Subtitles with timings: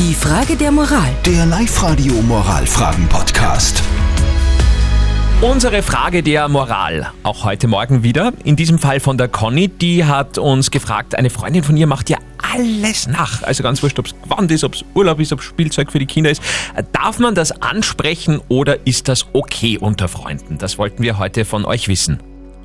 [0.00, 1.10] Die Frage der Moral.
[1.26, 3.82] Der Live-Radio Moralfragen-Podcast.
[5.42, 7.12] Unsere Frage der Moral.
[7.22, 8.32] Auch heute Morgen wieder.
[8.44, 9.68] In diesem Fall von der Conny.
[9.68, 13.42] Die hat uns gefragt, eine Freundin von ihr macht ja alles nach.
[13.42, 15.98] Also ganz wurscht, ob es Gewand ist, ob es Urlaub ist, ob es Spielzeug für
[15.98, 16.40] die Kinder ist.
[16.92, 20.56] Darf man das ansprechen oder ist das okay unter Freunden?
[20.56, 22.22] Das wollten wir heute von euch wissen.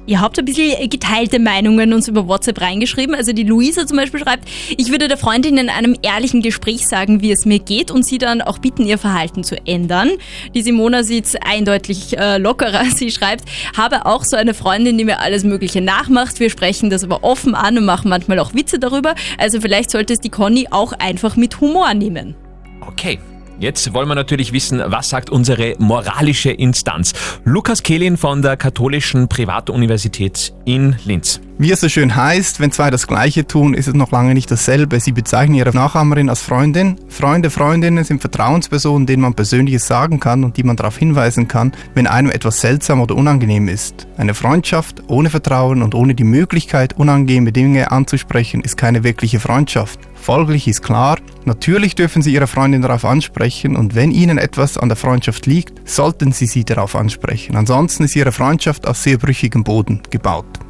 [0.08, 3.16] Ihr habt ein bisschen geteilte Meinungen uns über WhatsApp reingeschrieben.
[3.16, 4.48] Also die Luisa zum Beispiel schreibt,
[4.78, 8.18] ich würde der Freundin in einem ehrlichen Gespräch sagen, wie es mir geht und sie
[8.18, 10.12] dann auch bitten, ihr Verhalten zu ändern.
[10.54, 12.86] Die Simona sieht eindeutig äh, lockerer.
[12.96, 13.46] Sie schreibt,
[13.76, 16.40] habe auch so eine Freundin, die mir alles Mögliche nachmacht.
[16.40, 19.16] Wir sprechen das aber offen an und machen manchmal auch Witze darüber.
[19.38, 22.36] Also vielleicht sollte es die Conny auch einfach mit Humor nehmen.
[22.82, 23.20] Okay,
[23.60, 27.14] Jetzt wollen wir natürlich wissen, was sagt unsere moralische Instanz.
[27.46, 31.40] Lukas Kehlin von der Katholischen Privatuniversität in Linz.
[31.58, 34.52] Wie es so schön heißt, wenn zwei das Gleiche tun, ist es noch lange nicht
[34.52, 35.00] dasselbe.
[35.00, 36.98] Sie bezeichnen ihre Nachahmerin als Freundin.
[37.08, 41.72] Freunde, Freundinnen sind Vertrauenspersonen, denen man Persönliches sagen kann und die man darauf hinweisen kann,
[41.94, 44.06] wenn einem etwas seltsam oder unangenehm ist.
[44.18, 49.98] Eine Freundschaft ohne Vertrauen und ohne die Möglichkeit, unangenehme Dinge anzusprechen, ist keine wirkliche Freundschaft.
[50.14, 54.90] Folglich ist klar, natürlich dürfen Sie Ihre Freundin darauf ansprechen und wenn Ihnen etwas an
[54.90, 57.56] der Freundschaft liegt, sollten Sie sie darauf ansprechen.
[57.56, 60.65] Ansonsten ist Ihre Freundschaft auf sehr brüchigem Boden gebaut.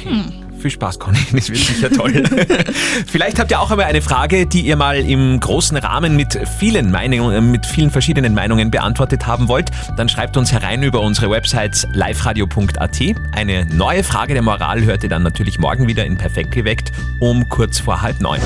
[0.00, 0.08] Okay.
[0.08, 0.50] Hm.
[0.60, 1.18] Viel Spaß, Conny.
[1.32, 2.22] Das wird sicher toll.
[3.06, 6.90] Vielleicht habt ihr auch einmal eine Frage, die ihr mal im großen Rahmen mit vielen
[6.90, 9.70] Meinungen, mit vielen verschiedenen Meinungen beantwortet haben wollt.
[9.96, 13.00] Dann schreibt uns herein über unsere Website liveradio.at.
[13.32, 17.48] Eine neue Frage der Moral hört ihr dann natürlich morgen wieder in Perfekt geweckt um
[17.48, 18.40] kurz vor halb neun.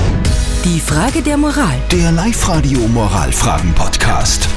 [0.63, 1.77] Die Frage der Moral.
[1.91, 4.47] Der Live-Radio Moralfragen-Podcast.